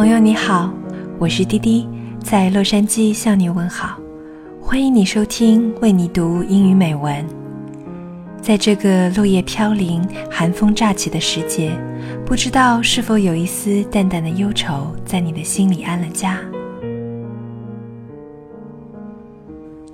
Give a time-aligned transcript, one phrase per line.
[0.00, 0.72] 朋友你好，
[1.18, 1.86] 我是滴滴，
[2.24, 3.98] 在洛杉矶向你问好。
[4.58, 7.22] 欢迎你收听为你读英语美文。
[8.40, 11.78] 在这个落叶飘零、寒风乍起的时节，
[12.24, 16.40] 不知道是否有一丝淡淡的忧愁在你的心里安了家。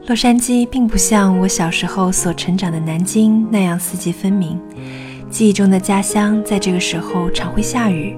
[0.07, 4.57] 洛杉矶并不像我小时候所成长的南京那样四季分明，
[5.31, 8.17] 记忆中的家乡在这个时候常会下雨。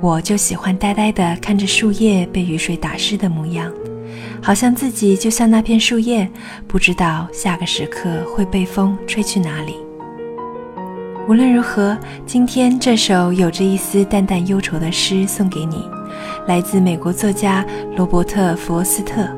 [0.00, 3.72] 我就喜欢呆呆地看着树叶被雨水打湿的模样，
[4.40, 6.28] 好像自己就像那片树叶，
[6.68, 9.74] 不知道下个时刻会被风吹去哪里。
[11.28, 15.84] 无论如何，今天这首有着一丝淡淡忧愁的诗送给你，
[16.46, 19.28] 来自美国作家罗伯特·弗罗斯特，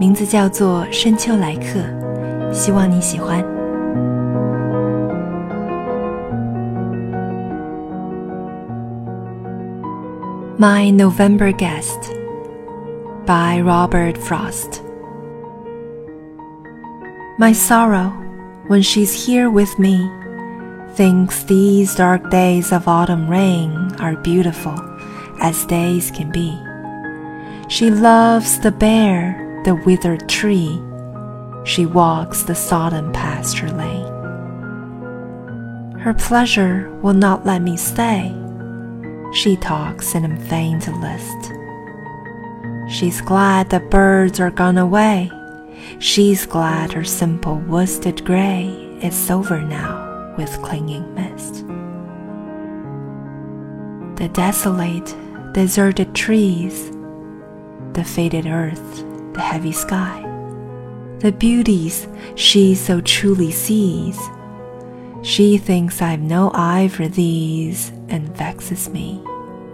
[0.00, 1.78] 名字叫做《深秋来客》，
[2.52, 3.51] 希望你喜欢。
[10.58, 12.12] My November Guest
[13.24, 14.82] by Robert Frost.
[17.38, 18.10] My sorrow,
[18.66, 20.06] when she's here with me,
[20.90, 24.78] thinks these dark days of autumn rain are beautiful
[25.40, 26.54] as days can be.
[27.68, 30.78] She loves the bare, the withered tree.
[31.64, 34.04] She walks the sodden pasture lane.
[35.98, 38.34] Her pleasure will not let me stay
[39.32, 41.52] she talks and I'm fain to list.
[42.88, 45.30] She's glad the birds are gone away.
[45.98, 48.66] She's glad her simple worsted gray
[49.02, 51.66] is over now with clinging mist.
[54.16, 55.14] The desolate,
[55.52, 56.90] deserted trees,
[57.94, 60.20] the faded earth, the heavy sky,
[61.18, 64.18] the beauties she so truly sees.
[65.22, 69.22] She thinks I've no eye for these and vexes me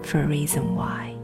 [0.02, 1.14] for a reason why.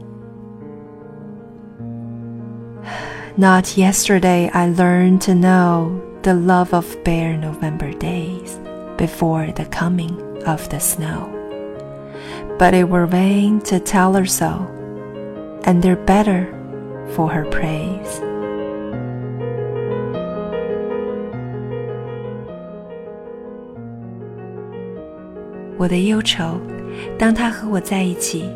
[3.37, 8.59] Not yesterday I learned to know the love of bare November days
[8.97, 11.31] before the coming of the snow.
[12.57, 14.65] But it were vain to tell her so,
[15.65, 16.51] and they're better
[17.13, 18.21] for her praise.
[25.85, 26.59] 我的忧愁
[27.15, 28.49] 当他和我在一起，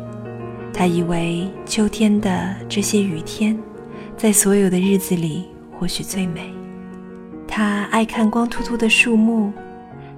[0.74, 3.56] 他以为秋天的这些雨天，
[4.16, 5.48] 在所有的日子里
[5.78, 6.52] 或许最美。
[7.46, 9.52] 他爱看光秃秃的树木，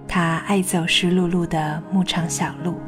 [0.08, 2.80] 他爱走湿漉漉的牧场小路。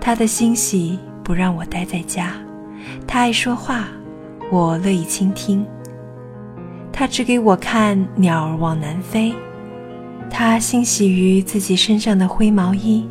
[0.00, 2.32] 他的欣喜不让我待在家，
[3.06, 3.84] 他爱说话，
[4.50, 5.64] 我乐意倾听。
[6.92, 9.32] 他只给我看鸟儿往南飞，
[10.32, 13.06] 他欣喜于自己身上的灰毛衣。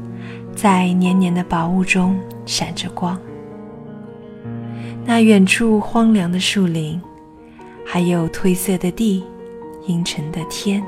[0.54, 3.18] 在黏黏的薄雾中闪着光。
[5.06, 7.02] 那远处荒凉的树林，
[7.86, 9.24] 还有褪色的地、
[9.88, 10.84] 阴沉的天，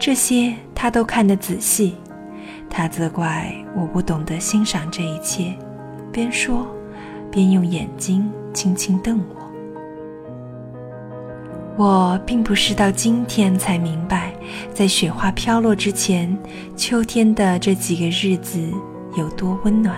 [0.00, 1.94] 这些他都看得仔细。
[2.68, 5.54] 他责怪我不懂得欣赏这一切，
[6.10, 6.66] 边说
[7.30, 9.41] 边用眼睛轻轻瞪我。
[11.76, 14.32] 我并不是到今天才明白，
[14.74, 16.36] 在雪花飘落之前，
[16.76, 18.60] 秋天的这几个日子
[19.16, 19.96] 有多温暖。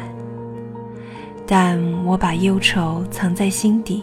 [1.47, 4.03] 但我把忧愁藏在心底，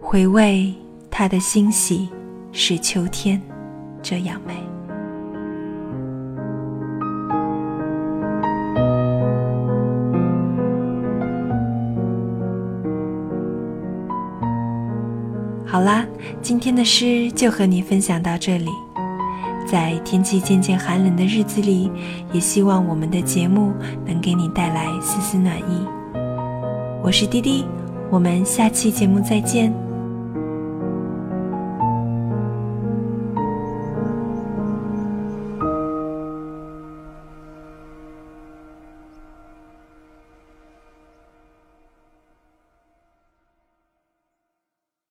[0.00, 0.74] 回味
[1.10, 2.08] 它的欣喜，
[2.52, 3.40] 是秋天
[4.02, 4.75] 这样美。
[15.68, 16.06] 好啦，
[16.40, 18.70] 今天的诗就和你分享到这里。
[19.66, 21.90] 在天气渐渐寒冷的日子里，
[22.32, 23.72] 也希望我们的节目
[24.06, 25.84] 能给你带来丝丝暖意。
[27.02, 27.64] 我是滴滴，
[28.10, 29.85] 我们下期节目再见。